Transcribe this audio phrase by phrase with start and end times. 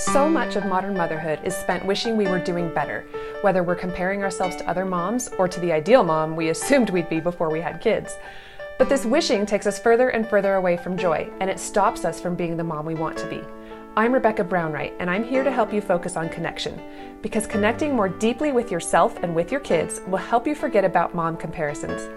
[0.00, 3.04] So much of modern motherhood is spent wishing we were doing better,
[3.42, 7.10] whether we're comparing ourselves to other moms or to the ideal mom we assumed we'd
[7.10, 8.16] be before we had kids.
[8.78, 12.18] But this wishing takes us further and further away from joy, and it stops us
[12.18, 13.42] from being the mom we want to be.
[13.94, 16.80] I'm Rebecca Brownwright, and I'm here to help you focus on connection.
[17.20, 21.14] Because connecting more deeply with yourself and with your kids will help you forget about
[21.14, 22.08] mom comparisons.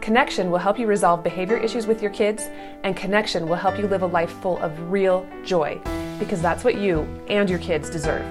[0.00, 2.44] Connection will help you resolve behavior issues with your kids,
[2.84, 5.80] and connection will help you live a life full of real joy,
[6.24, 8.24] because that's what you and your kids deserve.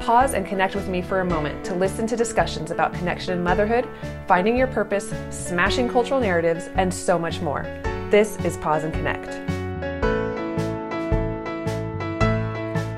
[0.00, 3.44] Pause and connect with me for a moment to listen to discussions about connection in
[3.44, 3.88] motherhood,
[4.26, 7.62] finding your purpose, smashing cultural narratives, and so much more.
[8.10, 9.34] This is Pause and Connect.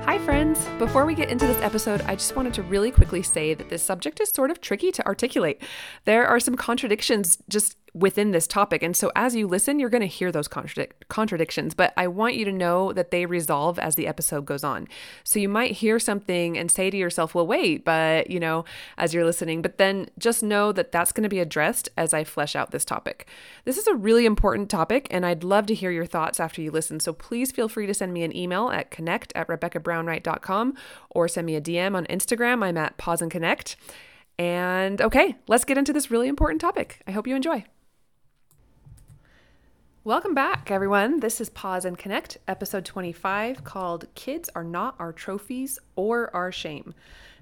[0.07, 0.67] Hi, friends.
[0.79, 3.83] Before we get into this episode, I just wanted to really quickly say that this
[3.83, 5.61] subject is sort of tricky to articulate.
[6.07, 8.83] There are some contradictions just within this topic.
[8.83, 12.35] And so as you listen, you're going to hear those contradic- contradictions, but I want
[12.35, 14.89] you to know that they resolve as the episode goes on.
[15.25, 18.65] So you might hear something and say to yourself, well, wait, but you know,
[18.97, 22.25] as you're listening, but then just know that that's going to be addressed as I
[22.25, 23.29] flesh out this topic.
[23.65, 26.71] This is a really important topic, and I'd love to hear your thoughts after you
[26.71, 26.99] listen.
[26.99, 30.75] So please feel free to send me an email at connect at RebeccaBrownwright.com
[31.11, 32.65] or send me a DM on Instagram.
[32.65, 33.77] I'm at pause and connect.
[34.39, 37.03] And okay, let's get into this really important topic.
[37.07, 37.65] I hope you enjoy.
[40.05, 41.21] Welcome back, everyone.
[41.21, 46.51] This is Pause and Connect, episode 25, called Kids Are Not Our Trophies or Our
[46.51, 46.93] Shame.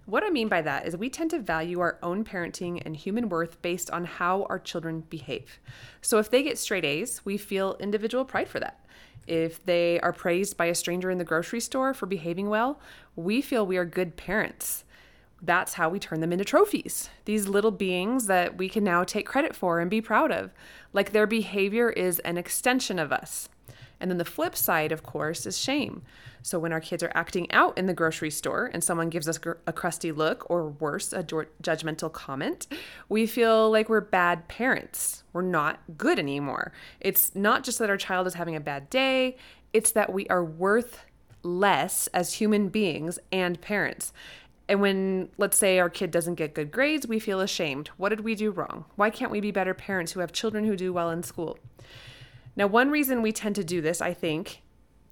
[0.04, 3.30] What I mean by that is we tend to value our own parenting and human
[3.30, 5.58] worth based on how our children behave.
[6.02, 8.84] So if they get straight A's, we feel individual pride for that.
[9.26, 12.78] If they are praised by a stranger in the grocery store for behaving well,
[13.16, 14.84] we feel we are good parents
[15.42, 17.08] that's how we turn them into trophies.
[17.24, 20.50] These little beings that we can now take credit for and be proud of.
[20.92, 23.48] Like their behavior is an extension of us.
[24.00, 26.02] And then the flip side, of course, is shame.
[26.42, 29.38] So when our kids are acting out in the grocery store and someone gives us
[29.66, 32.66] a crusty look or worse, a judgmental comment,
[33.10, 35.22] we feel like we're bad parents.
[35.34, 36.72] We're not good anymore.
[36.98, 39.36] It's not just that our child is having a bad day,
[39.74, 41.04] it's that we are worth
[41.42, 44.12] less as human beings and parents.
[44.70, 47.88] And when, let's say, our kid doesn't get good grades, we feel ashamed.
[47.96, 48.84] What did we do wrong?
[48.94, 51.58] Why can't we be better parents who have children who do well in school?
[52.54, 54.62] Now, one reason we tend to do this, I think,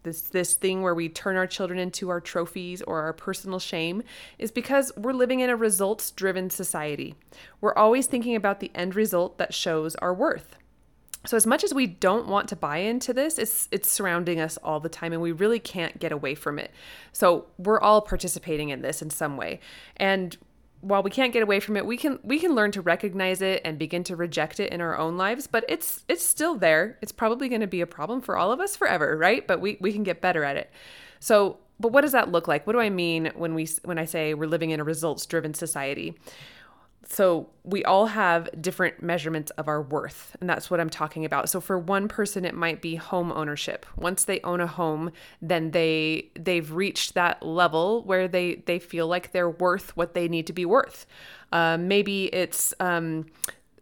[0.05, 4.05] this this thing where we turn our children into our trophies or our personal shame
[4.39, 7.17] is because we're living in a results driven society.
[7.61, 10.57] We're always thinking about the end result that shows our worth.
[11.27, 14.57] So as much as we don't want to buy into this, it's it's surrounding us
[14.59, 16.71] all the time and we really can't get away from it.
[17.13, 19.61] So we're all participating in this in some way.
[19.97, 20.37] And
[20.81, 23.61] while we can't get away from it, we can we can learn to recognize it
[23.65, 26.99] and begin to reject it in our own lives, but it's it's still there.
[27.03, 29.47] It's probably going to be a problem for all of us forever, right?
[29.47, 30.71] But we we can get better at it.
[31.21, 32.67] So, but what does that look like?
[32.67, 35.53] What do I mean when we when I say we're living in a results driven
[35.53, 36.17] society?
[37.07, 41.49] So we all have different measurements of our worth and that's what i'm talking about.
[41.49, 43.87] So for one person it might be home ownership.
[43.97, 49.07] Once they own a home then they they've reached that level where they they feel
[49.07, 51.07] like they're worth what they need to be worth.
[51.53, 53.27] Uh, maybe it's um,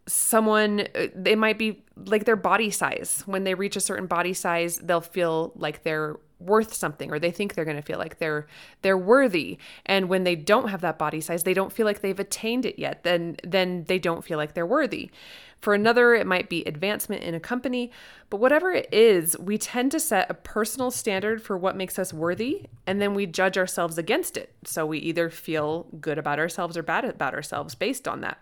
[0.07, 3.23] someone they might be like their body size.
[3.25, 7.31] When they reach a certain body size they'll feel like they're worth something or they
[7.31, 8.47] think they're going to feel like they're
[8.81, 9.57] they're worthy.
[9.85, 12.77] And when they don't have that body size they don't feel like they've attained it
[12.77, 15.09] yet then then they don't feel like they're worthy.
[15.59, 17.91] For another it might be advancement in a company
[18.29, 22.13] but whatever it is we tend to set a personal standard for what makes us
[22.13, 24.53] worthy and then we judge ourselves against it.
[24.63, 28.39] So we either feel good about ourselves or bad about ourselves based on that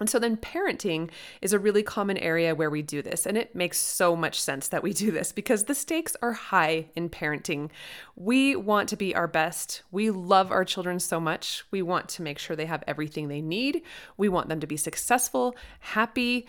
[0.00, 1.10] and so then parenting
[1.42, 3.26] is a really common area where we do this.
[3.26, 6.86] And it makes so much sense that we do this because the stakes are high
[6.96, 7.70] in parenting.
[8.16, 9.82] We want to be our best.
[9.90, 11.64] We love our children so much.
[11.70, 13.82] We want to make sure they have everything they need.
[14.16, 16.46] We want them to be successful, happy.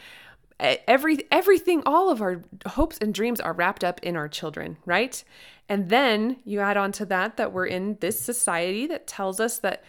[0.60, 5.24] Every everything all of our hopes and dreams are wrapped up in our children, right?
[5.68, 9.58] And then you add on to that that we're in this society that tells us
[9.60, 9.84] that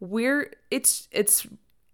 [0.00, 1.46] we're it's it's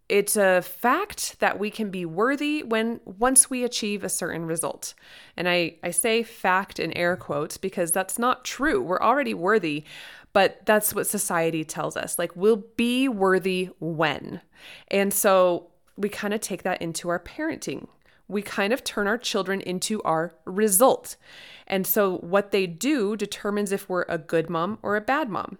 [0.08, 4.94] it's a fact that we can be worthy when once we achieve a certain result.
[5.36, 8.82] And I, I say fact in air quotes because that's not true.
[8.82, 9.84] We're already worthy,
[10.34, 12.18] but that's what society tells us.
[12.18, 14.42] Like, we'll be worthy when.
[14.88, 17.88] And so we kind of take that into our parenting.
[18.28, 21.16] We kind of turn our children into our result.
[21.66, 25.58] And so what they do determines if we're a good mom or a bad mom.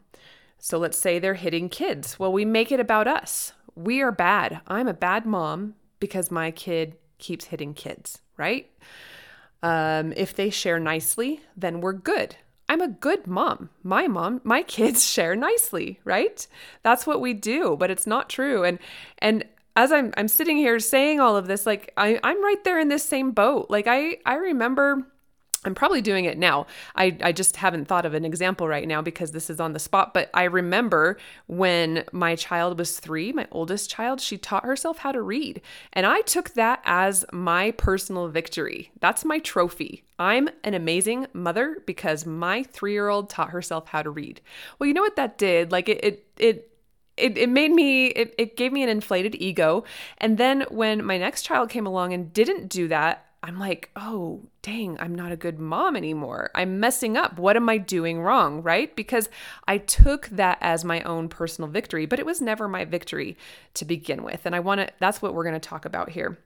[0.59, 2.19] So let's say they're hitting kids.
[2.19, 4.61] Well, we make it about us we are bad.
[4.67, 8.71] I'm a bad mom because my kid keeps hitting kids, right?
[9.63, 12.37] Um, if they share nicely, then we're good.
[12.69, 13.71] I'm a good mom.
[13.83, 16.47] My mom, my kids share nicely, right?
[16.83, 18.65] That's what we do, but it's not true.
[18.65, 18.79] And
[19.19, 19.45] and
[19.77, 22.89] as I'm I'm sitting here saying all of this, like I, I'm right there in
[22.89, 23.67] this same boat.
[23.71, 25.07] Like I I remember
[25.65, 26.67] I'm probably doing it now.
[26.95, 29.79] I, I just haven't thought of an example right now because this is on the
[29.79, 30.15] spot.
[30.15, 35.13] But I remember when my child was three, my oldest child, she taught herself how
[35.13, 35.61] to read.
[35.93, 38.91] And I took that as my personal victory.
[39.01, 40.05] That's my trophy.
[40.19, 44.41] I'm an amazing mother because my three year old taught herself how to read.
[44.79, 45.73] Well, you know what that did?
[45.73, 46.71] Like it, it, it
[47.17, 49.85] it, it made me it, it gave me an inflated ego
[50.19, 54.41] and then when my next child came along and didn't do that I'm like, oh,
[54.63, 56.51] dang, I'm not a good mom anymore.
[56.55, 57.39] I'm messing up.
[57.39, 58.63] What am I doing wrong?
[58.63, 58.97] Right?
[58.97, 59.29] Because
[59.69, 63.37] I took that as my own personal victory, but it was never my victory
[63.75, 64.47] to begin with.
[64.47, 66.39] And I want to, that's what we're going to talk about here.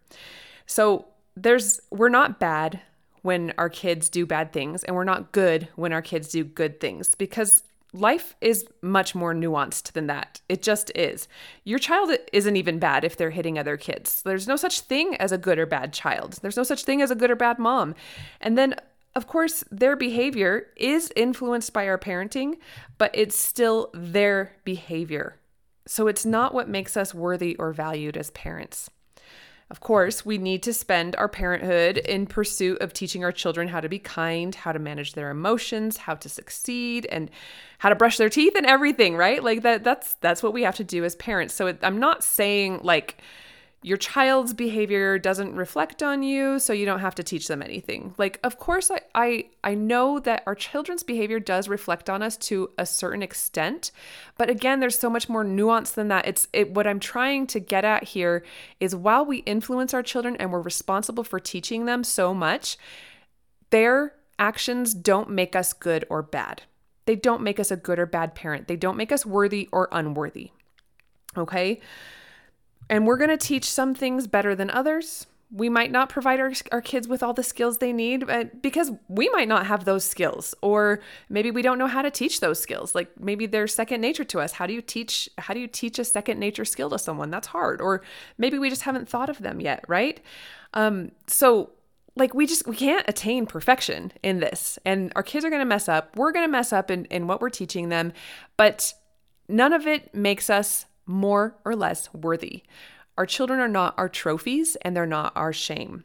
[0.66, 1.06] So
[1.36, 2.80] there's, we're not bad
[3.22, 6.80] when our kids do bad things, and we're not good when our kids do good
[6.80, 7.62] things because
[7.92, 10.40] life is much more nuanced than that.
[10.48, 11.28] It just is.
[11.64, 14.22] Your child isn't even bad if they're hitting other kids.
[14.22, 16.38] There's no such thing as a good or bad child.
[16.42, 17.94] There's no such thing as a good or bad mom.
[18.40, 18.74] And then
[19.14, 22.58] of course, their behavior is influenced by our parenting,
[22.98, 25.40] but it's still their behavior.
[25.86, 28.90] So it's not what makes us worthy or valued as parents.
[29.70, 33.80] Of course, we need to spend our parenthood in pursuit of teaching our children how
[33.80, 37.30] to be kind, how to manage their emotions, how to succeed, and
[37.78, 39.44] how to brush their teeth and everything, right?
[39.44, 41.52] Like that that's that's what we have to do as parents.
[41.52, 43.18] So it, I'm not saying like
[43.82, 48.12] your child's behavior doesn't reflect on you so you don't have to teach them anything.
[48.18, 52.36] Like of course I, I i know that our children's behavior does reflect on us
[52.38, 53.92] to a certain extent
[54.36, 56.26] but again there's so much more nuance than that.
[56.26, 58.44] It's it what i'm trying to get at here
[58.80, 62.76] is while we influence our children and we're responsible for teaching them so much
[63.70, 66.62] their actions don't make us good or bad.
[67.06, 68.66] They don't make us a good or bad parent.
[68.66, 70.50] They don't make us worthy or unworthy.
[71.36, 71.80] Okay
[72.88, 75.26] and we're going to teach some things better than others.
[75.50, 78.92] We might not provide our, our kids with all the skills they need but because
[79.08, 81.00] we might not have those skills, or
[81.30, 82.94] maybe we don't know how to teach those skills.
[82.94, 84.52] Like maybe they're second nature to us.
[84.52, 85.28] How do you teach?
[85.38, 87.30] How do you teach a second nature skill to someone?
[87.30, 87.80] That's hard.
[87.80, 88.02] Or
[88.36, 90.20] maybe we just haven't thought of them yet, right?
[90.74, 91.70] Um, so
[92.18, 95.66] like we just we can't attain perfection in this and our kids are going to
[95.66, 98.12] mess up we're going to mess up in, in what we're teaching them
[98.56, 98.92] but
[99.48, 102.62] none of it makes us more or less worthy.
[103.16, 106.04] Our children are not our trophies and they're not our shame.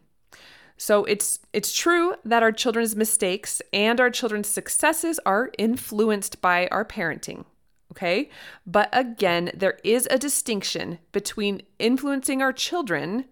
[0.76, 6.66] So it's it's true that our children's mistakes and our children's successes are influenced by
[6.68, 7.44] our parenting.
[7.92, 8.30] Okay?
[8.66, 13.26] But again, there is a distinction between influencing our children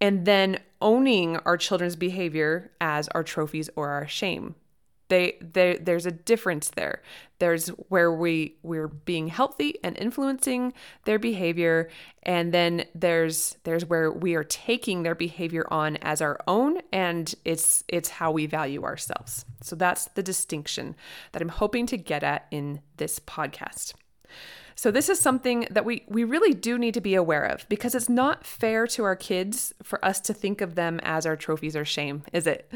[0.00, 4.56] and then owning our children's behavior as our trophies or our shame
[5.08, 7.02] they, they there's a difference there.
[7.38, 10.72] There's where we we're being healthy and influencing
[11.04, 11.88] their behavior
[12.24, 17.34] and then there's there's where we are taking their behavior on as our own and
[17.44, 19.44] it's it's how we value ourselves.
[19.62, 20.96] So that's the distinction
[21.32, 23.94] that i'm hoping to get at in this podcast.
[24.74, 27.94] So this is something that we we really do need to be aware of because
[27.94, 31.74] it's not fair to our kids for us to think of them as our trophies
[31.74, 32.70] or shame, is it?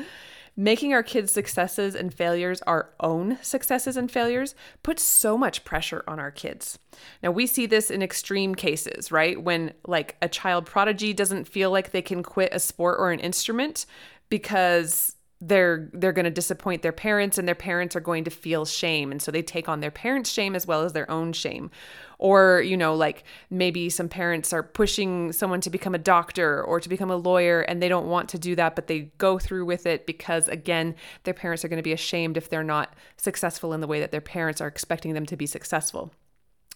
[0.54, 6.04] Making our kids' successes and failures our own successes and failures puts so much pressure
[6.06, 6.78] on our kids.
[7.22, 9.42] Now, we see this in extreme cases, right?
[9.42, 13.20] When, like, a child prodigy doesn't feel like they can quit a sport or an
[13.20, 13.86] instrument
[14.28, 18.64] because they're they're going to disappoint their parents and their parents are going to feel
[18.64, 19.10] shame.
[19.10, 21.70] And so they take on their parents shame as well as their own shame.
[22.18, 26.78] Or you know like maybe some parents are pushing someone to become a doctor or
[26.78, 29.64] to become a lawyer and they don't want to do that but they go through
[29.64, 30.94] with it because again
[31.24, 34.12] their parents are going to be ashamed if they're not successful in the way that
[34.12, 36.12] their parents are expecting them to be successful.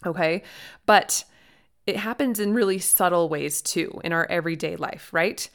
[0.05, 0.43] Okay?
[0.85, 1.25] But
[1.87, 5.49] it happens in really subtle ways too in our everyday life right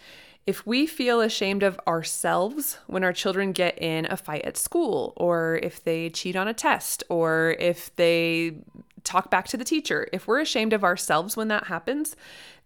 [0.48, 5.14] if we feel ashamed of ourselves when our children get in a fight at school,
[5.16, 8.58] or if they cheat on a test, or if they
[9.04, 12.16] talk back to the teacher, if we're ashamed of ourselves when that happens,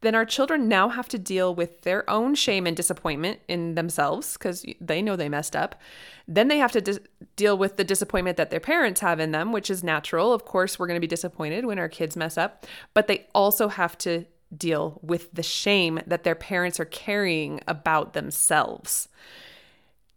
[0.02, 4.34] then our children now have to deal with their own shame and disappointment in themselves
[4.34, 5.80] because they know they messed up.
[6.28, 7.00] Then they have to dis-
[7.36, 10.34] deal with the disappointment that their parents have in them, which is natural.
[10.34, 13.68] Of course, we're going to be disappointed when our kids mess up, but they also
[13.68, 14.26] have to
[14.56, 19.08] deal with the shame that their parents are carrying about themselves.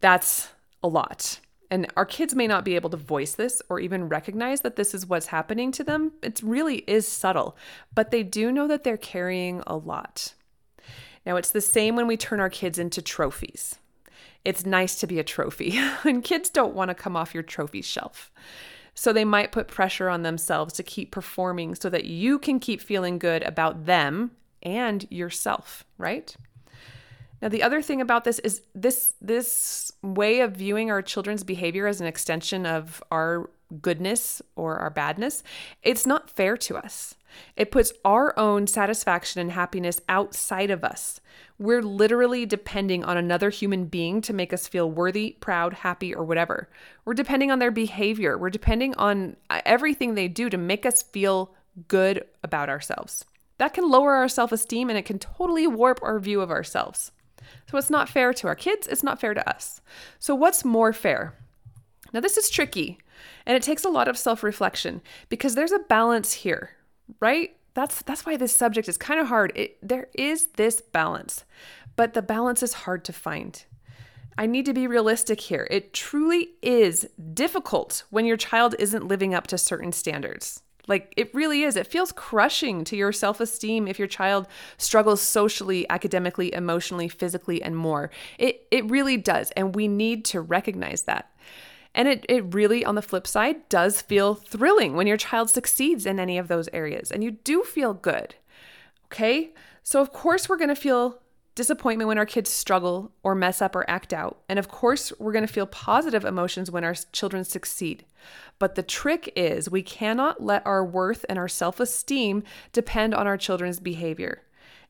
[0.01, 0.49] That's
[0.83, 1.41] a lot.
[1.71, 4.95] And our kids may not be able to voice this or even recognize that this
[4.95, 6.13] is what's happening to them.
[6.23, 7.57] It really is subtle,
[7.95, 10.35] but they do know that they're carrying a lot.
[11.27, 13.79] Now, it's the same when we turn our kids into trophies.
[14.45, 17.83] it's nice to be a trophy, and kids don't want to come off your trophy
[17.83, 18.31] shelf.
[18.99, 22.81] So they might put pressure on themselves to keep performing so that you can keep
[22.81, 26.35] feeling good about them and yourself, right?
[27.41, 31.87] Now the other thing about this is this this way of viewing our children's behavior
[31.87, 33.49] as an extension of our
[33.81, 35.43] goodness or our badness,
[35.83, 37.15] it's not fair to us.
[37.57, 41.21] It puts our own satisfaction and happiness outside of us.
[41.59, 46.25] We're literally depending on another human being to make us feel worthy, proud, happy, or
[46.25, 46.69] whatever.
[47.05, 48.39] We're depending on their behavior.
[48.39, 51.55] We're depending on uh, everything they do to make us feel
[51.87, 53.25] good about ourselves.
[53.59, 57.13] That can lower our self esteem and it can totally warp our view of ourselves.
[57.71, 59.81] So it's not fair to our kids, it's not fair to us.
[60.19, 61.35] So, what's more fair?
[62.13, 62.99] Now, this is tricky
[63.47, 66.71] and it takes a lot of self reflection because there's a balance here,
[67.21, 67.57] right?
[67.75, 69.53] That's, that's why this subject is kind of hard.
[69.55, 71.45] It, there is this balance,
[71.97, 73.65] but the balance is hard to find.
[74.37, 75.67] I need to be realistic here.
[75.71, 80.63] It truly is difficult when your child isn't living up to certain standards.
[80.89, 81.77] Like it really is.
[81.77, 84.49] It feels crushing to your self esteem if your child
[84.79, 88.11] struggles socially, academically, emotionally, physically, and more.
[88.39, 89.51] It, it really does.
[89.53, 91.31] And we need to recognize that.
[91.95, 96.07] And it, it really, on the flip side, does feel thrilling when your child succeeds
[96.07, 98.35] in any of those areas and you do feel good.
[99.07, 99.53] Okay.
[99.83, 101.21] So, of course, we're going to feel
[101.59, 104.39] disappointment when our kids struggle or mess up or act out.
[104.49, 108.05] And of course, we're going to feel positive emotions when our children succeed.
[108.61, 113.27] But the trick is we cannot let our worth and our self esteem depend on
[113.27, 114.43] our children's behavior.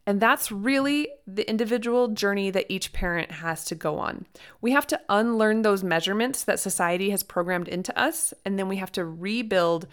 [0.08, 4.24] And that's really the individual journey that each parent has to go on.
[4.62, 8.76] We have to unlearn those measurements that society has programmed into us, and then we
[8.76, 9.86] have to rebuild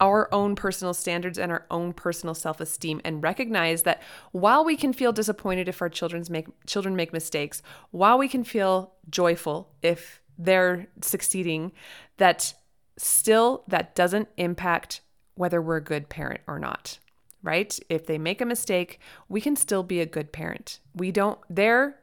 [0.00, 4.02] our own personal standards and our own personal self-esteem and recognize that
[4.32, 8.44] while we can feel disappointed if our children's make children make mistakes, while we can
[8.44, 11.72] feel joyful if they're succeeding,
[12.18, 12.52] that
[12.98, 15.00] still that doesn't impact
[15.36, 16.98] whether we're a good parent or not.
[17.44, 17.78] Right?
[17.88, 18.98] If they make a mistake,
[19.28, 20.80] we can still be a good parent.
[20.94, 22.00] We don't their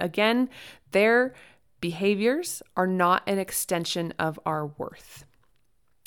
[0.00, 0.48] again,
[0.92, 1.34] their
[1.80, 5.24] behaviors are not an extension of our worth.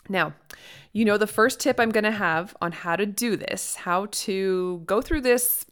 [0.10, 0.34] Now,
[0.94, 4.08] you know, the first tip I'm going to have on how to do this, how
[4.12, 5.66] to go through this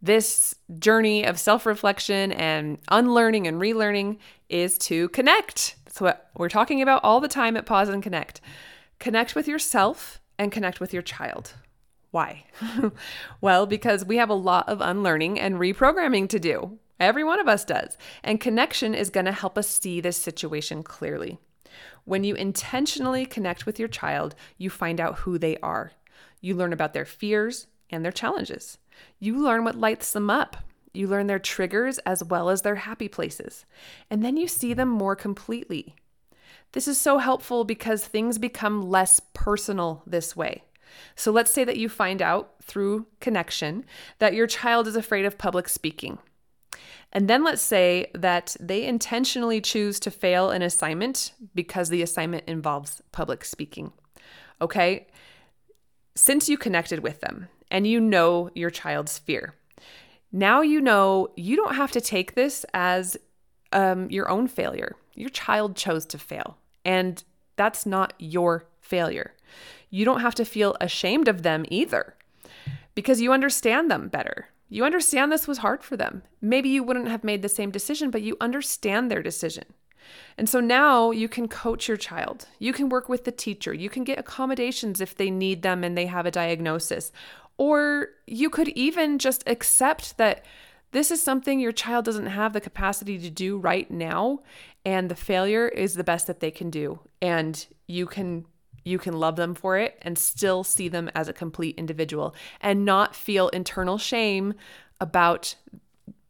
[0.00, 4.16] this journey of self-reflection and unlearning and relearning
[4.48, 5.74] is to connect.
[5.84, 8.40] That's what we're talking about all the time at Pause and Connect.
[9.00, 11.54] Connect with yourself and connect with your child.
[12.10, 12.44] Why?
[13.40, 16.78] well, because we have a lot of unlearning and reprogramming to do.
[16.98, 17.96] Every one of us does.
[18.24, 21.38] And connection is going to help us see this situation clearly.
[22.04, 25.92] When you intentionally connect with your child, you find out who they are.
[26.40, 28.78] You learn about their fears and their challenges.
[29.18, 30.56] You learn what lights them up.
[30.92, 33.66] You learn their triggers as well as their happy places.
[34.10, 35.94] And then you see them more completely.
[36.72, 40.64] This is so helpful because things become less personal this way.
[41.14, 43.84] So let's say that you find out through connection
[44.18, 46.18] that your child is afraid of public speaking.
[47.12, 52.44] And then let's say that they intentionally choose to fail an assignment because the assignment
[52.46, 53.92] involves public speaking.
[54.60, 55.06] Okay?
[56.14, 59.54] Since you connected with them and you know your child's fear,
[60.32, 63.16] now you know you don't have to take this as
[63.72, 64.96] um, your own failure.
[65.14, 67.22] Your child chose to fail, and
[67.56, 69.34] that's not your failure.
[69.90, 72.14] You don't have to feel ashamed of them either
[72.94, 74.48] because you understand them better.
[74.68, 76.22] You understand this was hard for them.
[76.40, 79.64] Maybe you wouldn't have made the same decision, but you understand their decision.
[80.36, 82.46] And so now you can coach your child.
[82.58, 83.72] You can work with the teacher.
[83.72, 87.12] You can get accommodations if they need them and they have a diagnosis.
[87.56, 90.44] Or you could even just accept that
[90.92, 94.40] this is something your child doesn't have the capacity to do right now
[94.84, 98.46] and the failure is the best that they can do and you can
[98.84, 102.84] you can love them for it and still see them as a complete individual and
[102.84, 104.54] not feel internal shame
[105.00, 105.54] about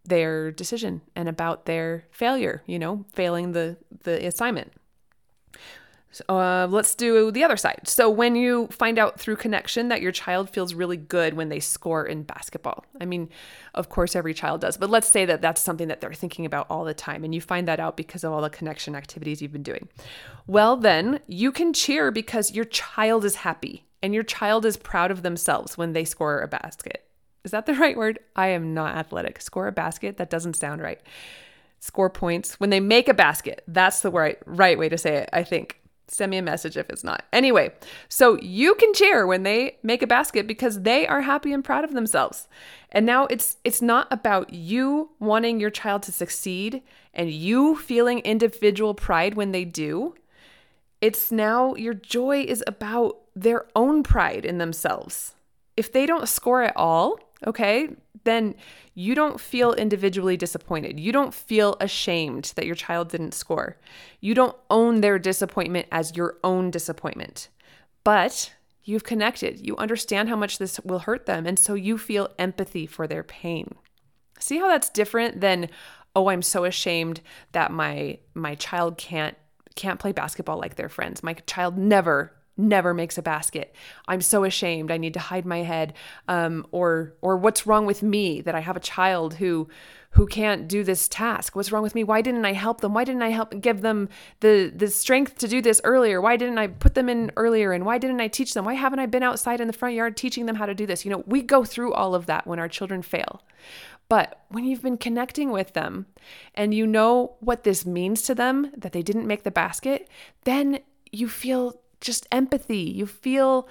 [0.05, 4.73] their decision and about their failure, you know, failing the the assignment.
[6.11, 7.83] So, uh, let's do the other side.
[7.85, 11.61] So, when you find out through connection that your child feels really good when they
[11.61, 13.29] score in basketball, I mean,
[13.75, 16.67] of course, every child does, but let's say that that's something that they're thinking about
[16.71, 19.53] all the time, and you find that out because of all the connection activities you've
[19.53, 19.89] been doing.
[20.47, 25.11] Well, then you can cheer because your child is happy and your child is proud
[25.11, 27.05] of themselves when they score a basket.
[27.45, 28.19] Is that the right word?
[28.37, 29.41] I am not athletic.
[29.41, 30.17] Score a basket?
[30.17, 31.01] That doesn't sound right.
[31.81, 33.63] Score points when they make a basket.
[33.69, 35.81] That's the right right way to say it, I think.
[36.11, 37.25] Send me a message if it's not.
[37.33, 37.73] Anyway,
[38.09, 41.85] so you can cheer when they make a basket because they are happy and proud
[41.85, 42.49] of themselves.
[42.91, 48.21] And now it's it's not about you wanting your child to succeed and you feeling
[48.21, 50.15] individual pride when they do.
[51.01, 55.35] It's now your joy is about their own pride in themselves.
[55.77, 57.91] If they don't score at all, okay,
[58.25, 58.55] then
[58.95, 60.99] you don't feel individually disappointed.
[60.99, 63.77] You don't feel ashamed that your child didn't score.
[64.21, 67.49] You don't own their disappointment as your own disappointment.
[68.05, 68.53] But
[68.85, 69.65] you've connected.
[69.67, 71.47] You understand how much this will hurt them.
[71.47, 73.75] And so you feel empathy for their pain.
[74.41, 75.69] See how that's different than,
[76.17, 77.21] oh, I'm so ashamed
[77.53, 79.37] that my my child can't
[79.75, 81.23] can't play basketball like their friends.
[81.23, 83.75] My child never never makes a basket.
[84.07, 84.91] I'm so ashamed.
[84.91, 85.95] I need to hide my head.
[86.27, 89.69] Um, or or what's wrong with me that I have a child who
[90.13, 91.55] who can't do this task?
[91.55, 92.03] What's wrong with me?
[92.03, 92.95] Why didn't I help them?
[92.95, 94.09] Why didn't I help give them
[94.41, 96.21] the the strength to do this earlier?
[96.21, 97.73] Why didn't I put them in earlier?
[97.73, 98.65] And why didn't I teach them?
[98.65, 101.05] Why haven't I been outside in the front yard teaching them how to do this?
[101.05, 103.43] You know, we go through all of that when our children fail.
[104.09, 106.07] But when you've been connecting with them
[106.55, 110.09] and you know what this means to them, that they didn't make the basket,
[110.45, 110.81] then
[111.13, 112.79] you feel just empathy.
[112.79, 113.69] You feel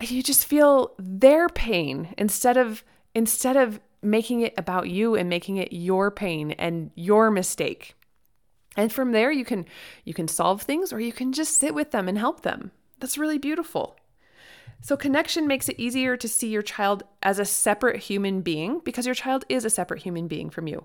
[0.00, 5.56] you just feel their pain instead of instead of making it about you and making
[5.56, 7.94] it your pain and your mistake.
[8.76, 9.66] And from there you can
[10.04, 12.72] you can solve things or you can just sit with them and help them.
[13.00, 13.96] That's really beautiful.
[14.82, 19.06] So, connection makes it easier to see your child as a separate human being because
[19.06, 20.84] your child is a separate human being from you.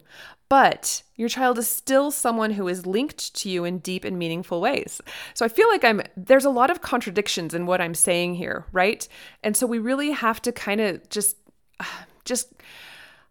[0.49, 4.59] But your child is still someone who is linked to you in deep and meaningful
[4.59, 5.01] ways.
[5.33, 8.65] So, I feel like I'm there's a lot of contradictions in what I'm saying here,
[8.71, 9.07] right?
[9.43, 11.37] And so, we really have to kind of just
[12.25, 12.53] just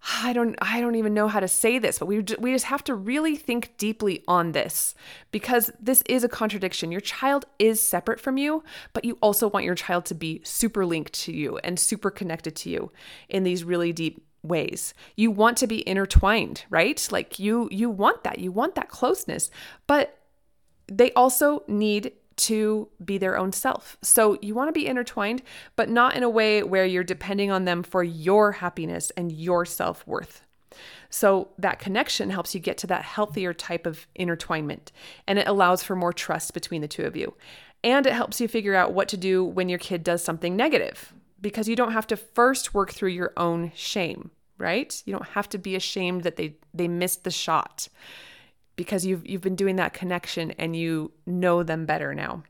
[0.02, 2.82] I don't I don't even know how to say this, but we we just have
[2.84, 4.94] to really think deeply on this
[5.30, 6.90] because this is a contradiction.
[6.90, 10.86] Your child is separate from you, but you also want your child to be super
[10.86, 12.92] linked to you and super connected to you
[13.28, 14.94] in these really deep ways.
[15.16, 17.06] You want to be intertwined, right?
[17.10, 18.38] Like you you want that.
[18.38, 19.50] You want that closeness.
[19.86, 20.16] But
[20.86, 23.96] they also need to be their own self.
[24.02, 25.42] So you want to be intertwined,
[25.76, 29.64] but not in a way where you're depending on them for your happiness and your
[29.64, 30.42] self worth.
[31.10, 34.90] So that connection helps you get to that healthier type of intertwinement
[35.26, 37.34] and it allows for more trust between the two of you.
[37.82, 41.12] And it helps you figure out what to do when your kid does something negative
[41.40, 45.02] because you don't have to first work through your own shame, right?
[45.04, 47.88] You don't have to be ashamed that they they missed the shot
[48.80, 52.42] because you've you've been doing that connection and you know them better now.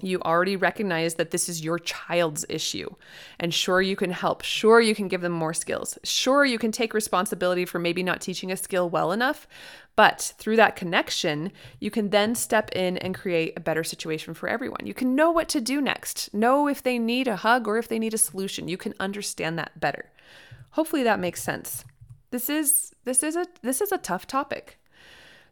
[0.00, 2.92] You already recognize that this is your child's issue.
[3.38, 4.42] And sure, you can help.
[4.42, 6.00] Sure, you can give them more skills.
[6.02, 9.46] Sure, you can take responsibility for maybe not teaching a skill well enough.
[9.94, 14.48] But through that connection, you can then step in and create a better situation for
[14.48, 14.84] everyone.
[14.84, 17.86] You can know what to do next, know if they need a hug or if
[17.86, 18.66] they need a solution.
[18.66, 20.10] You can understand that better.
[20.70, 21.84] Hopefully that makes sense.
[22.32, 24.80] This is this is a this is a tough topic.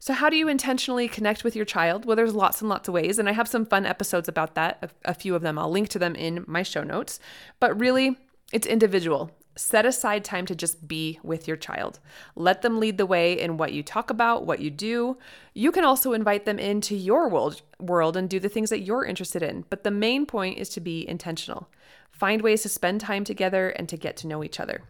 [0.03, 2.07] So, how do you intentionally connect with your child?
[2.07, 4.79] Well, there's lots and lots of ways, and I have some fun episodes about that,
[5.05, 5.59] a, a few of them.
[5.59, 7.21] I'll link to them in my show notes.
[7.61, 8.17] But really,
[8.51, 9.31] it's individual.
[9.57, 12.01] Set aside time to just be with your child.
[12.35, 15.19] Let them lead the way in what you talk about, what you do.
[15.53, 19.05] You can also invite them into your world, world and do the things that you're
[19.05, 19.67] interested in.
[19.69, 21.69] But the main point is to be intentional.
[22.11, 24.81] Find ways to spend time together and to get to know each other.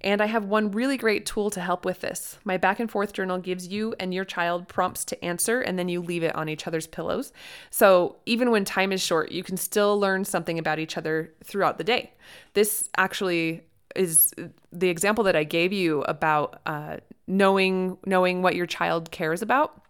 [0.00, 2.38] And I have one really great tool to help with this.
[2.44, 5.88] My back and forth journal gives you and your child prompts to answer, and then
[5.88, 7.32] you leave it on each other's pillows.
[7.70, 11.78] So even when time is short, you can still learn something about each other throughout
[11.78, 12.12] the day.
[12.54, 13.62] This actually
[13.96, 14.32] is
[14.72, 19.82] the example that I gave you about uh, knowing knowing what your child cares about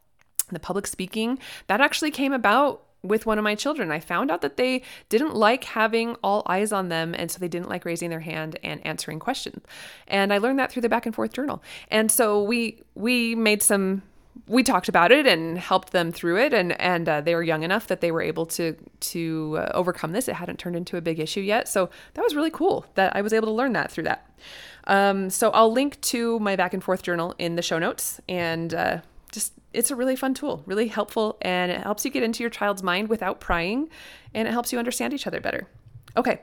[0.51, 3.91] the public speaking that actually came about with one of my children.
[3.91, 7.49] I found out that they didn't like having all eyes on them, and so they
[7.49, 9.65] didn't like raising their hand and answering questions.
[10.07, 11.63] And I learned that through the back and forth journal.
[11.91, 14.03] And so we we made some
[14.47, 17.63] we talked about it and helped them through it and and uh, they were young
[17.63, 21.01] enough that they were able to to uh, overcome this it hadn't turned into a
[21.01, 23.91] big issue yet so that was really cool that i was able to learn that
[23.91, 24.29] through that
[24.87, 28.75] um, so i'll link to my back and forth journal in the show notes and
[28.75, 28.99] uh,
[29.33, 32.51] just it's a really fun tool, really helpful, and it helps you get into your
[32.51, 33.89] child's mind without prying,
[34.35, 35.69] and it helps you understand each other better.
[36.17, 36.41] Okay.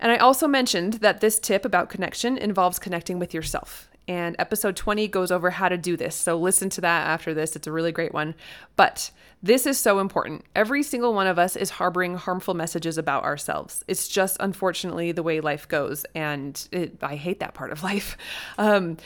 [0.00, 3.88] And I also mentioned that this tip about connection involves connecting with yourself.
[4.06, 6.14] And episode 20 goes over how to do this.
[6.14, 7.56] So listen to that after this.
[7.56, 8.34] It's a really great one.
[8.76, 9.10] But
[9.42, 10.44] this is so important.
[10.54, 13.82] Every single one of us is harboring harmful messages about ourselves.
[13.88, 16.04] It's just unfortunately the way life goes.
[16.14, 18.18] And it, I hate that part of life.
[18.58, 18.98] Um,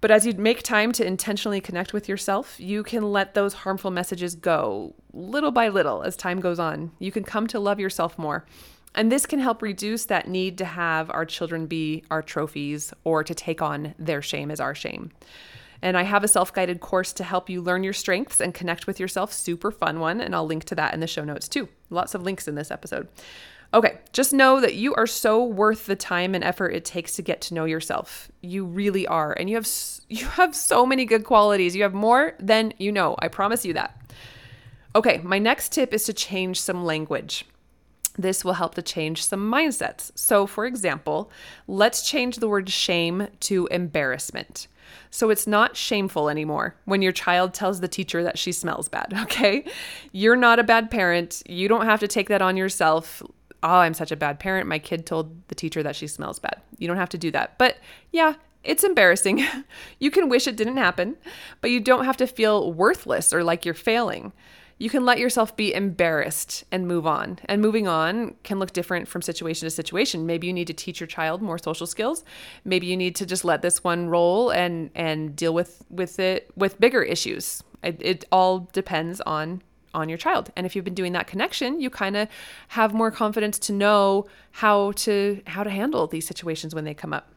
[0.00, 3.90] but as you make time to intentionally connect with yourself, you can let those harmful
[3.90, 6.92] messages go little by little as time goes on.
[6.98, 8.46] You can come to love yourself more.
[8.94, 13.22] And this can help reduce that need to have our children be our trophies or
[13.22, 15.12] to take on their shame as our shame.
[15.82, 18.86] And I have a self guided course to help you learn your strengths and connect
[18.86, 19.32] with yourself.
[19.32, 20.20] Super fun one.
[20.20, 21.68] And I'll link to that in the show notes too.
[21.88, 23.08] Lots of links in this episode.
[23.72, 27.22] Okay, just know that you are so worth the time and effort it takes to
[27.22, 28.30] get to know yourself.
[28.40, 29.32] You really are.
[29.32, 29.68] And you have
[30.08, 31.76] you have so many good qualities.
[31.76, 33.16] You have more than you know.
[33.18, 33.96] I promise you that.
[34.94, 37.44] Okay, my next tip is to change some language.
[38.18, 40.10] This will help to change some mindsets.
[40.16, 41.30] So, for example,
[41.68, 44.66] let's change the word shame to embarrassment.
[45.10, 49.14] So it's not shameful anymore when your child tells the teacher that she smells bad,
[49.22, 49.64] okay?
[50.10, 51.42] You're not a bad parent.
[51.48, 53.22] You don't have to take that on yourself.
[53.62, 54.68] Oh, I'm such a bad parent.
[54.68, 56.60] My kid told the teacher that she smells bad.
[56.78, 57.58] You don't have to do that.
[57.58, 57.78] But
[58.10, 59.44] yeah, it's embarrassing.
[59.98, 61.16] you can wish it didn't happen,
[61.60, 64.32] but you don't have to feel worthless or like you're failing
[64.80, 67.38] you can let yourself be embarrassed and move on.
[67.44, 70.24] And moving on can look different from situation to situation.
[70.24, 72.24] Maybe you need to teach your child more social skills.
[72.64, 76.50] Maybe you need to just let this one roll and and deal with with it
[76.56, 77.62] with bigger issues.
[77.82, 79.62] It, it all depends on
[79.94, 80.50] on your child.
[80.56, 82.28] And if you've been doing that connection, you kind of
[82.68, 87.12] have more confidence to know how to how to handle these situations when they come
[87.12, 87.32] up.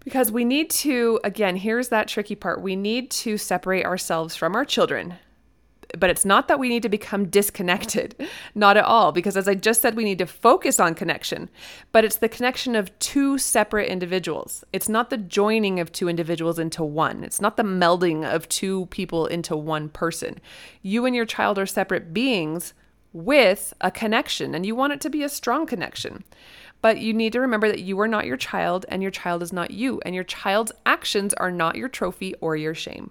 [0.00, 2.60] Because we need to again here's that tricky part.
[2.60, 5.14] We need to separate ourselves from our children
[5.98, 8.14] but it's not that we need to become disconnected,
[8.54, 11.50] not at all, because as I just said, we need to focus on connection,
[11.92, 14.64] but it's the connection of two separate individuals.
[14.72, 18.86] It's not the joining of two individuals into one, it's not the melding of two
[18.86, 20.40] people into one person.
[20.82, 22.74] You and your child are separate beings
[23.12, 26.22] with a connection, and you want it to be a strong connection.
[26.82, 29.52] But you need to remember that you are not your child, and your child is
[29.52, 33.10] not you, and your child's actions are not your trophy or your shame.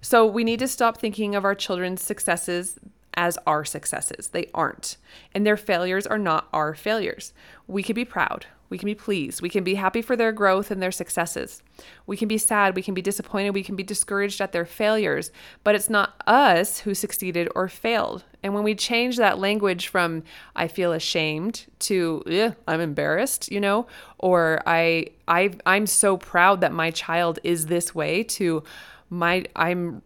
[0.00, 2.78] So we need to stop thinking of our children's successes
[3.14, 4.28] as our successes.
[4.28, 4.96] They aren't.
[5.34, 7.32] And their failures are not our failures.
[7.66, 8.46] We can be proud.
[8.70, 9.42] We can be pleased.
[9.42, 11.60] We can be happy for their growth and their successes.
[12.06, 12.76] We can be sad.
[12.76, 13.50] We can be disappointed.
[13.50, 15.32] We can be discouraged at their failures.
[15.64, 18.24] But it's not us who succeeded or failed.
[18.44, 20.22] And when we change that language from
[20.54, 26.72] I feel ashamed to I'm embarrassed, you know, or I I I'm so proud that
[26.72, 28.62] my child is this way to
[29.10, 30.02] my I'm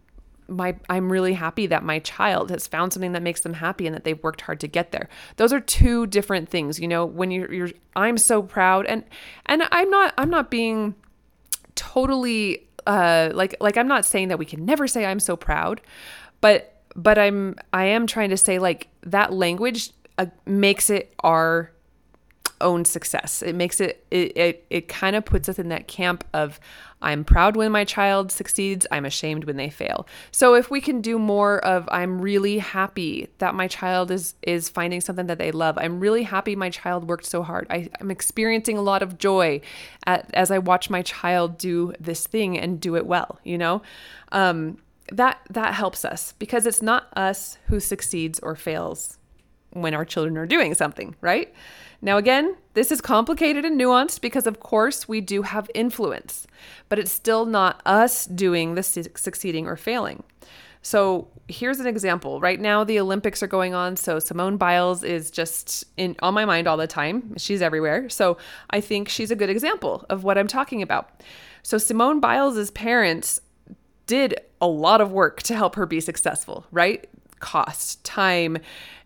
[0.47, 3.95] my I'm really happy that my child has found something that makes them happy and
[3.95, 5.09] that they've worked hard to get there.
[5.37, 6.79] Those are two different things.
[6.79, 9.03] You know, when you're you're I'm so proud and
[9.45, 10.95] and I'm not I'm not being
[11.75, 15.81] totally uh like like I'm not saying that we can never say I'm so proud,
[16.41, 21.71] but but I'm I am trying to say like that language uh, makes it our
[22.61, 23.41] own success.
[23.41, 26.59] It makes it it it, it kind of puts us in that camp of
[27.01, 30.07] I'm proud when my child succeeds, I'm ashamed when they fail.
[30.31, 34.69] So if we can do more of I'm really happy that my child is is
[34.69, 35.77] finding something that they love.
[35.77, 37.67] I'm really happy my child worked so hard.
[37.69, 39.61] I, am experiencing a lot of joy
[40.05, 43.81] at, as I watch my child do this thing and do it well, you know?
[44.31, 44.77] Um,
[45.11, 49.17] that that helps us because it's not us who succeeds or fails
[49.75, 51.53] when our children are doing something, right?
[52.01, 56.47] Now, again, this is complicated and nuanced because, of course, we do have influence,
[56.89, 60.23] but it's still not us doing the su- succeeding or failing.
[60.81, 62.39] So here's an example.
[62.39, 66.45] Right now, the Olympics are going on, so Simone Biles is just in on my
[66.45, 67.35] mind all the time.
[67.37, 68.37] She's everywhere, so
[68.69, 71.23] I think she's a good example of what I'm talking about.
[71.63, 73.41] So Simone Biles' parents
[74.05, 77.09] did a lot of work to help her be successful, right?
[77.39, 78.57] Cost, time,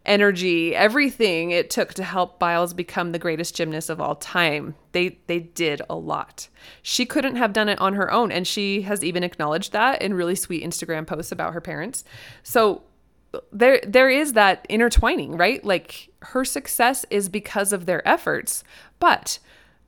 [0.06, 4.76] energy, everything it took to help Biles become the greatest gymnast of all time.
[4.92, 6.48] They they did a lot.
[6.82, 10.13] She couldn't have done it on her own and she has even acknowledged that in
[10.13, 12.04] really sweet Instagram posts about her parents.
[12.44, 12.84] So
[13.52, 15.63] there there is that intertwining, right?
[15.63, 18.63] Like her success is because of their efforts.
[19.00, 19.39] But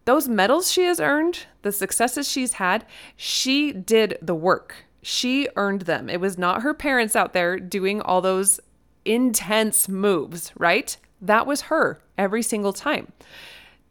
[0.06, 4.86] those medals she has earned, the successes she's had, she did the work.
[5.02, 6.10] She earned them.
[6.10, 8.60] It was not her parents out there doing all those
[9.06, 10.96] intense moves, right?
[11.22, 13.12] That was her every single time.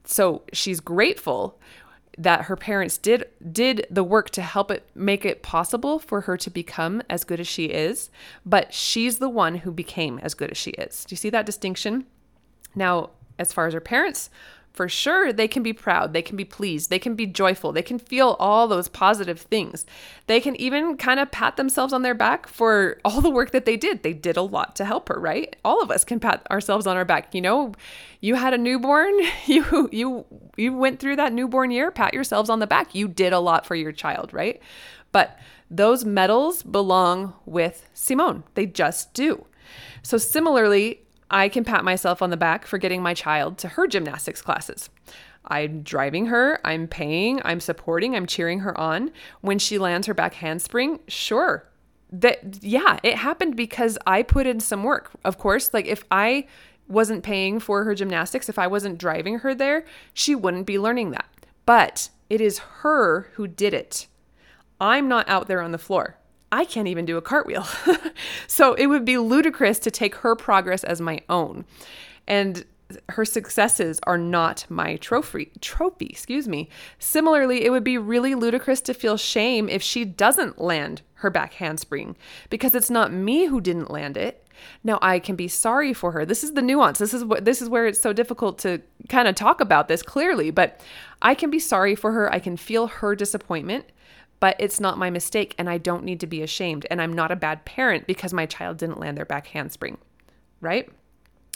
[0.05, 1.59] So she's grateful
[2.19, 6.37] that her parents did did the work to help it make it possible for her
[6.37, 8.11] to become as good as she is,
[8.45, 11.05] but she's the one who became as good as she is.
[11.05, 12.07] Do you see that distinction?
[12.75, 14.29] Now, as far as her parents,
[14.73, 17.83] for sure they can be proud, they can be pleased, they can be joyful, they
[17.83, 19.85] can feel all those positive things.
[20.27, 23.65] They can even kind of pat themselves on their back for all the work that
[23.65, 24.03] they did.
[24.03, 25.55] They did a lot to help her, right?
[25.65, 27.35] All of us can pat ourselves on our back.
[27.35, 27.75] You know,
[28.21, 29.15] you had a newborn,
[29.47, 30.25] you you
[30.57, 32.95] you went through that newborn year, pat yourselves on the back.
[32.95, 34.61] You did a lot for your child, right?
[35.13, 35.39] But
[35.71, 38.45] those medals belong with Simone.
[38.55, 39.47] They just do.
[40.03, 43.87] So, similarly, I can pat myself on the back for getting my child to her
[43.87, 44.91] gymnastics classes.
[45.45, 49.11] I'm driving her, I'm paying, I'm supporting, I'm cheering her on.
[49.41, 51.67] When she lands her back handspring, sure.
[52.13, 55.11] That yeah, it happened because I put in some work.
[55.25, 56.47] Of course, like if I
[56.89, 61.13] wasn't paying for her gymnastics, if I wasn't driving her there, she wouldn't be learning
[61.13, 61.29] that.
[61.65, 64.09] But it is her who did it.
[64.81, 66.17] I'm not out there on the floor.
[66.53, 67.67] I can't even do a cartwheel.
[68.47, 71.65] so it would be ludicrous to take her progress as my own.
[72.27, 72.65] And
[73.11, 76.69] her successes are not my trophy trophy excuse me.
[76.99, 81.55] Similarly it would be really ludicrous to feel shame if she doesn't land her back
[81.55, 82.17] handspring
[82.49, 84.47] because it's not me who didn't land it.
[84.83, 86.25] Now i can be sorry for her.
[86.25, 86.99] This is the nuance.
[86.99, 90.03] This is what this is where it's so difficult to kind of talk about this
[90.03, 90.81] clearly but
[91.23, 92.33] i can be sorry for her.
[92.33, 93.87] I can feel her disappointment
[94.41, 96.87] but it's not my mistake and I don't need to be ashamed.
[96.91, 99.99] And I'm not a bad parent because my child didn't land their back handspring,
[100.61, 100.91] right?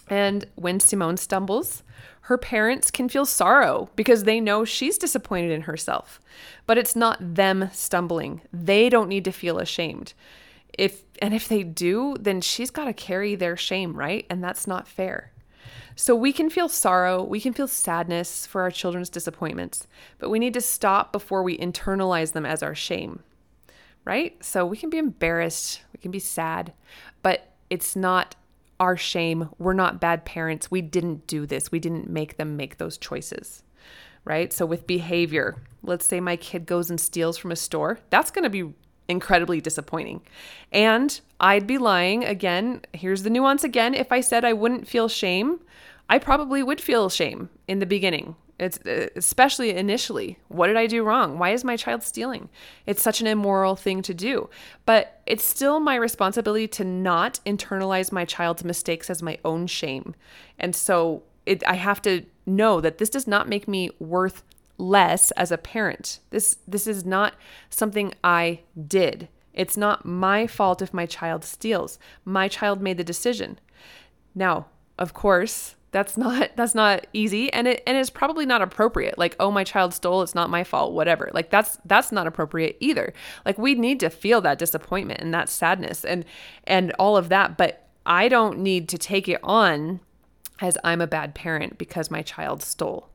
[0.08, 1.82] And when Simone stumbles,
[2.22, 6.20] her parents can feel sorrow because they know she's disappointed in herself.
[6.66, 8.42] But it's not them stumbling.
[8.52, 10.12] They don't need to feel ashamed.
[10.76, 14.26] If and if they do, then she's got to carry their shame, right?
[14.28, 15.30] And that's not fair.
[15.96, 19.86] So we can feel sorrow, we can feel sadness for our children's disappointments,
[20.18, 23.22] but we need to stop before we internalize them as our shame,
[24.04, 24.42] right?
[24.44, 26.72] So we can be embarrassed, we can be sad,
[27.22, 28.34] but it's not
[28.80, 29.48] our shame.
[29.58, 30.70] We're not bad parents.
[30.70, 33.62] We didn't do this, we didn't make them make those choices.
[34.26, 34.54] Right?
[34.54, 38.44] So, with behavior, let's say my kid goes and steals from a store, that's going
[38.44, 38.72] to be
[39.08, 40.22] incredibly disappointing.
[40.72, 42.82] And I'd be lying again.
[42.92, 43.94] Here's the nuance again.
[43.94, 45.60] If I said I wouldn't feel shame
[46.08, 48.36] I probably would feel shame in the beginning.
[48.58, 50.38] It's uh, especially initially.
[50.48, 51.38] What did I do wrong?
[51.38, 52.48] Why is my child stealing?
[52.86, 54.48] It's such an immoral thing to do.
[54.86, 60.14] But it's still my responsibility to not internalize my child's mistakes as my own shame.
[60.58, 64.44] And so it, I have to know that this does not make me worth
[64.78, 66.20] less as a parent.
[66.30, 67.34] This this is not
[67.70, 69.28] something I did.
[69.52, 71.98] It's not my fault if my child steals.
[72.24, 73.60] My child made the decision.
[74.34, 74.66] Now,
[74.98, 79.34] of course, that's not that's not easy and it and it's probably not appropriate like
[79.40, 83.14] oh my child stole it's not my fault whatever like that's that's not appropriate either
[83.46, 86.24] like we need to feel that disappointment and that sadness and
[86.64, 90.00] and all of that but i don't need to take it on
[90.60, 93.08] as i'm a bad parent because my child stole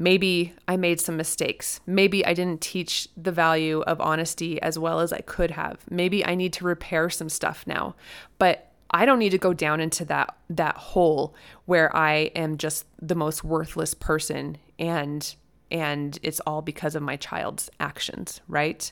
[0.00, 4.98] maybe i made some mistakes maybe i didn't teach the value of honesty as well
[4.98, 7.94] as i could have maybe i need to repair some stuff now
[8.38, 11.34] but I don't need to go down into that that hole
[11.66, 15.34] where I am just the most worthless person and
[15.70, 18.90] and it's all because of my child's actions, right?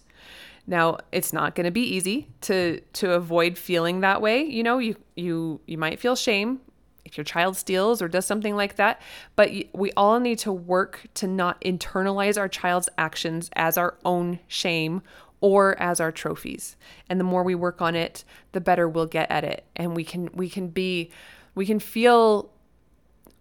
[0.66, 4.42] Now, it's not going to be easy to to avoid feeling that way.
[4.44, 6.60] You know, you you you might feel shame
[7.08, 9.00] if your child steals or does something like that,
[9.34, 14.38] but we all need to work to not internalize our child's actions as our own
[14.46, 15.02] shame
[15.40, 16.76] or as our trophies.
[17.08, 19.64] And the more we work on it, the better we'll get at it.
[19.74, 21.10] And we can we can be
[21.54, 22.50] we can feel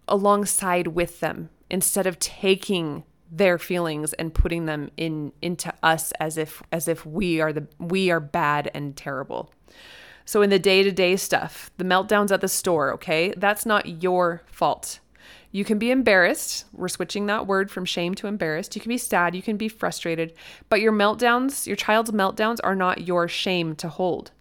[0.06, 6.38] alongside with them instead of taking their feelings and putting them in into us as
[6.38, 9.52] if as if we are the we are bad and terrible.
[10.28, 13.32] So in the day-to-day stuff, the meltdowns at the store, okay?
[13.34, 15.00] That's not your fault.
[15.52, 16.66] You can be embarrassed.
[16.74, 18.76] We're switching that word from shame to embarrassed.
[18.76, 19.34] You can be sad.
[19.34, 20.34] You can be frustrated.
[20.68, 24.32] But your meltdowns, your child's meltdowns, are not your shame to hold.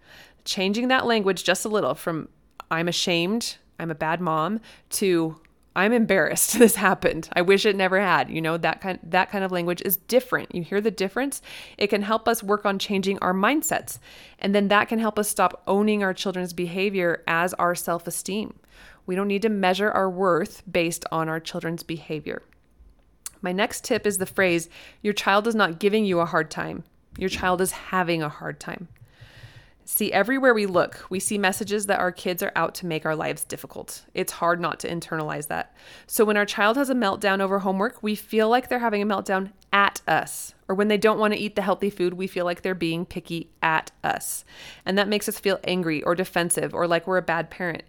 [0.43, 2.28] Changing that language just a little from
[2.69, 5.39] I'm ashamed, I'm a bad mom, to
[5.77, 7.29] I'm embarrassed this happened.
[7.33, 8.31] I wish it never had.
[8.31, 10.53] You know, that kind that kind of language is different.
[10.53, 11.41] You hear the difference?
[11.77, 13.99] It can help us work on changing our mindsets.
[14.39, 18.55] And then that can help us stop owning our children's behavior as our self-esteem.
[19.05, 22.41] We don't need to measure our worth based on our children's behavior.
[23.41, 24.69] My next tip is the phrase
[25.03, 26.83] your child is not giving you a hard time,
[27.19, 28.87] your child is having a hard time.
[29.89, 33.15] See, everywhere we look, we see messages that our kids are out to make our
[33.15, 34.04] lives difficult.
[34.13, 35.73] It's hard not to internalize that.
[36.08, 39.06] So when our child has a meltdown over homework, we feel like they're having a
[39.06, 40.54] meltdown at us.
[40.67, 43.06] Or when they don't want to eat the healthy food, we feel like they're being
[43.06, 44.43] picky at us.
[44.86, 47.84] And that makes us feel angry or defensive or like we're a bad parent.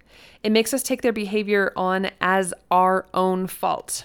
[0.45, 4.05] It makes us take their behavior on as our own fault.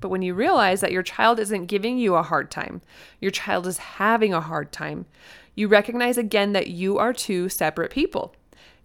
[0.00, 2.80] But when you realize that your child isn't giving you a hard time,
[3.20, 5.06] your child is having a hard time,
[5.54, 8.34] you recognize again that you are two separate people.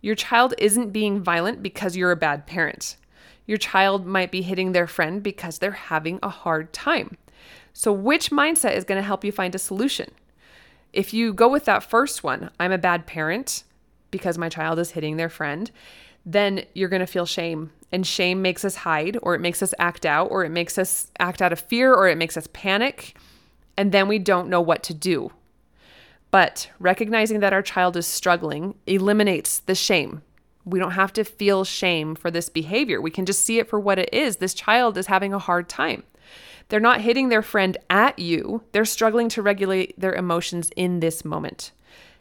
[0.01, 2.95] Your child isn't being violent because you're a bad parent.
[3.45, 7.17] Your child might be hitting their friend because they're having a hard time.
[7.73, 10.11] So, which mindset is going to help you find a solution?
[10.93, 13.63] If you go with that first one, I'm a bad parent,
[14.11, 15.69] because my child is hitting their friend,
[16.25, 17.71] then you're going to feel shame.
[17.91, 21.11] And shame makes us hide, or it makes us act out, or it makes us
[21.19, 23.17] act out of fear, or it makes us panic.
[23.77, 25.31] And then we don't know what to do.
[26.31, 30.21] But recognizing that our child is struggling eliminates the shame.
[30.65, 33.01] We don't have to feel shame for this behavior.
[33.01, 34.37] We can just see it for what it is.
[34.37, 36.03] This child is having a hard time.
[36.67, 41.25] They're not hitting their friend at you, they're struggling to regulate their emotions in this
[41.25, 41.71] moment.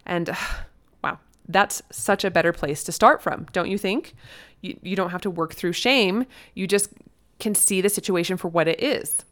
[0.06, 0.30] And
[1.04, 4.14] wow, that's such a better place to start from, don't you think?
[4.62, 6.88] You, you don't have to work through shame, you just
[7.38, 9.24] can see the situation for what it is.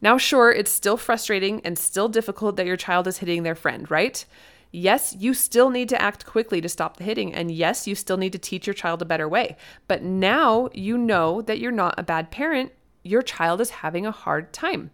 [0.00, 3.90] Now, sure, it's still frustrating and still difficult that your child is hitting their friend,
[3.90, 4.24] right?
[4.72, 7.34] Yes, you still need to act quickly to stop the hitting.
[7.34, 9.56] And yes, you still need to teach your child a better way.
[9.88, 12.72] But now you know that you're not a bad parent.
[13.02, 14.90] Your child is having a hard time.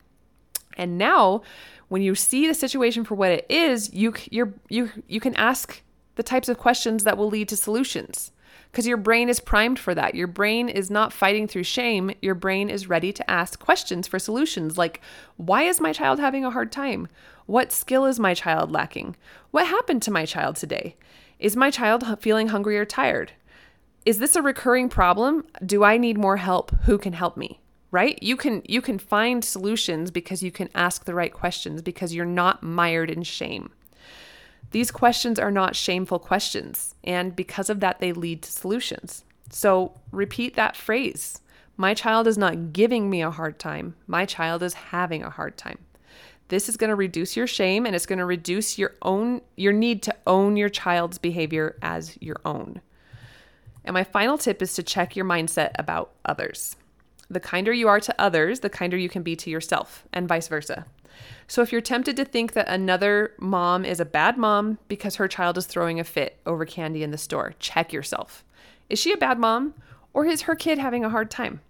[0.76, 1.42] And now,
[1.88, 5.82] when you see the situation for what it is, you, you you, you can ask
[6.14, 8.32] the types of questions that will lead to solutions
[8.72, 10.14] because your brain is primed for that.
[10.14, 12.10] Your brain is not fighting through shame.
[12.22, 15.02] Your brain is ready to ask questions for solutions like,
[15.36, 17.06] why is my child having a hard time?
[17.44, 19.14] What skill is my child lacking?
[19.50, 20.96] What happened to my child today?
[21.38, 23.32] Is my child feeling hungry or tired?
[24.06, 25.44] Is this a recurring problem?
[25.64, 26.70] Do I need more help?
[26.84, 27.60] Who can help me?
[27.90, 28.20] Right?
[28.22, 32.24] You can you can find solutions because you can ask the right questions because you're
[32.24, 33.70] not mired in shame.
[34.72, 39.24] These questions are not shameful questions, and because of that, they lead to solutions.
[39.50, 41.40] So repeat that phrase
[41.76, 45.56] My child is not giving me a hard time, my child is having a hard
[45.56, 45.78] time.
[46.48, 49.72] This is going to reduce your shame and it's going to reduce your own your
[49.72, 52.80] need to own your child's behavior as your own.
[53.84, 56.76] And my final tip is to check your mindset about others.
[57.30, 60.48] The kinder you are to others, the kinder you can be to yourself, and vice
[60.48, 60.84] versa.
[61.46, 65.28] So if you're tempted to think that another mom is a bad mom because her
[65.28, 68.44] child is throwing a fit over candy in the store, check yourself.
[68.88, 69.74] Is she a bad mom
[70.12, 71.60] or is her kid having a hard time?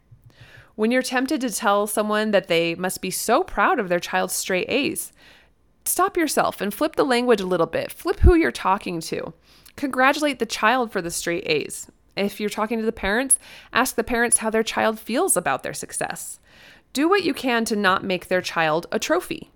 [0.75, 4.33] When you're tempted to tell someone that they must be so proud of their child's
[4.33, 5.13] straight A's,
[5.85, 7.93] stop yourself and flip the language a little bit.
[7.93, 9.35] Flip who you're talking to.
[9.77, 11.91] Congratulate the child for the straight A's.
[12.17, 13.39] If you're talking to the parents,
[13.73, 16.41] ask the parents how their child feels about their success.
[16.93, 19.52] Do what you can to not make their child a trophy.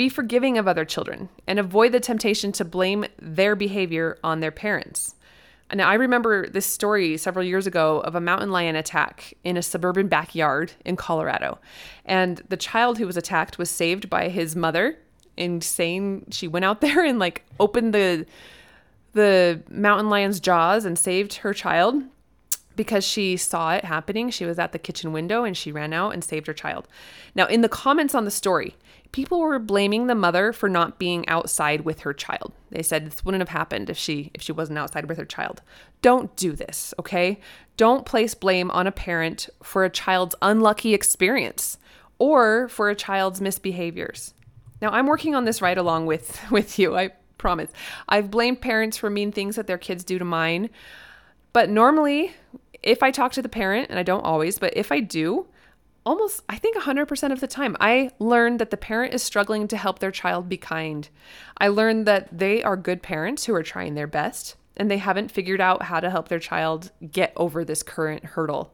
[0.00, 4.50] Be forgiving of other children and avoid the temptation to blame their behavior on their
[4.50, 5.14] parents.
[5.74, 9.62] Now, I remember this story several years ago of a mountain lion attack in a
[9.62, 11.58] suburban backyard in Colorado.
[12.06, 14.96] And the child who was attacked was saved by his mother
[15.36, 18.24] in saying she went out there and like opened the
[19.12, 22.02] the mountain lion's jaws and saved her child
[22.80, 24.30] because she saw it happening.
[24.30, 26.88] She was at the kitchen window and she ran out and saved her child.
[27.34, 28.74] Now, in the comments on the story,
[29.12, 32.54] people were blaming the mother for not being outside with her child.
[32.70, 35.60] They said this wouldn't have happened if she if she wasn't outside with her child.
[36.00, 37.38] Don't do this, okay?
[37.76, 41.76] Don't place blame on a parent for a child's unlucky experience
[42.18, 44.32] or for a child's misbehaviors.
[44.80, 46.96] Now, I'm working on this right along with with you.
[46.96, 47.70] I promise.
[48.08, 50.70] I've blamed parents for mean things that their kids do to mine.
[51.52, 52.32] But normally,
[52.82, 55.46] if I talk to the parent, and I don't always, but if I do,
[56.04, 59.76] almost, I think 100% of the time, I learn that the parent is struggling to
[59.76, 61.08] help their child be kind.
[61.58, 65.30] I learn that they are good parents who are trying their best and they haven't
[65.30, 68.72] figured out how to help their child get over this current hurdle.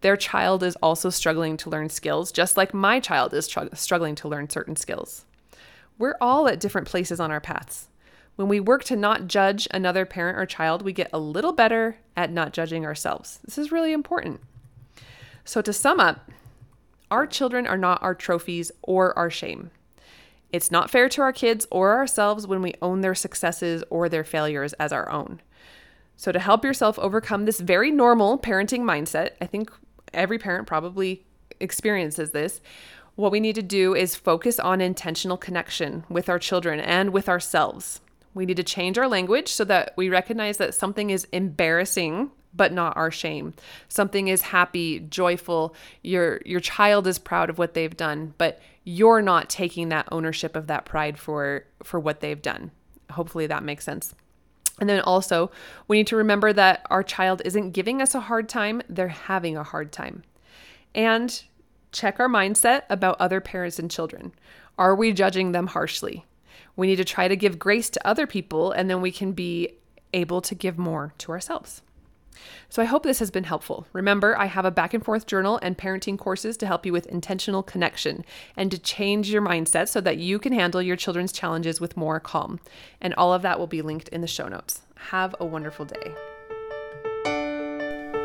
[0.00, 4.14] Their child is also struggling to learn skills, just like my child is tr- struggling
[4.16, 5.24] to learn certain skills.
[5.98, 7.88] We're all at different places on our paths.
[8.36, 11.96] When we work to not judge another parent or child, we get a little better
[12.16, 13.40] at not judging ourselves.
[13.44, 14.40] This is really important.
[15.44, 16.30] So, to sum up,
[17.10, 19.70] our children are not our trophies or our shame.
[20.52, 24.24] It's not fair to our kids or ourselves when we own their successes or their
[24.24, 25.40] failures as our own.
[26.16, 29.70] So, to help yourself overcome this very normal parenting mindset, I think
[30.12, 31.24] every parent probably
[31.58, 32.60] experiences this.
[33.14, 37.30] What we need to do is focus on intentional connection with our children and with
[37.30, 38.00] ourselves.
[38.36, 42.72] We need to change our language so that we recognize that something is embarrassing but
[42.72, 43.54] not our shame.
[43.88, 45.74] Something is happy, joyful.
[46.02, 50.54] Your your child is proud of what they've done, but you're not taking that ownership
[50.54, 52.70] of that pride for for what they've done.
[53.10, 54.14] Hopefully that makes sense.
[54.80, 55.50] And then also,
[55.88, 59.56] we need to remember that our child isn't giving us a hard time, they're having
[59.56, 60.22] a hard time.
[60.94, 61.42] And
[61.92, 64.32] check our mindset about other parents and children.
[64.78, 66.26] Are we judging them harshly?
[66.76, 69.70] We need to try to give grace to other people, and then we can be
[70.12, 71.82] able to give more to ourselves.
[72.68, 73.86] So I hope this has been helpful.
[73.92, 77.06] Remember, I have a back and forth journal and parenting courses to help you with
[77.06, 78.24] intentional connection
[78.56, 82.20] and to change your mindset so that you can handle your children's challenges with more
[82.20, 82.60] calm.
[83.00, 84.82] And all of that will be linked in the show notes.
[84.96, 86.14] Have a wonderful day.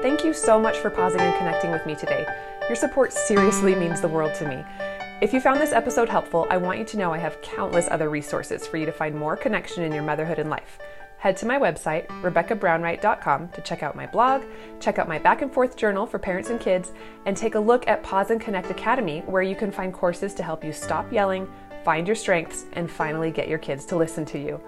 [0.02, 2.26] Thank you so much for pausing and connecting with me today.
[2.68, 5.11] Your support seriously means the world to me.
[5.22, 8.10] If you found this episode helpful, I want you to know I have countless other
[8.10, 10.80] resources for you to find more connection in your motherhood and life.
[11.20, 14.42] Head to my website, RebeccaBrownWright.com, to check out my blog,
[14.80, 16.92] check out my back and forth journal for parents and kids,
[17.28, 20.42] and take a look at Pause and Connect Academy, where you can find courses to
[20.42, 21.48] help you stop yelling,
[21.86, 24.60] find your strengths, and finally get your kids to listen to you.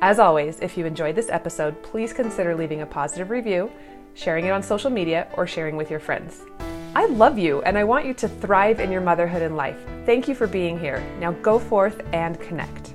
[0.00, 3.70] As always, if you enjoyed this episode, please consider leaving a positive review,
[4.14, 6.40] sharing it on social media, or sharing with your friends.
[6.94, 9.78] I love you and I want you to thrive in your motherhood and life.
[10.06, 11.02] Thank you for being here.
[11.20, 12.94] Now go forth and connect.